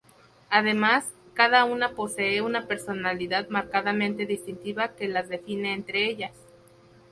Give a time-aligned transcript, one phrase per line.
[0.49, 6.31] Además, cada una posee una personalidad marcadamente distintiva que las define entre ellas.